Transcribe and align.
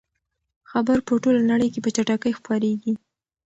خبر 0.69 0.97
په 1.07 1.13
ټوله 1.23 1.41
نړۍ 1.51 1.67
کې 1.73 1.79
په 1.83 1.89
چټکۍ 1.95 2.31
خپریږي. 2.39 2.93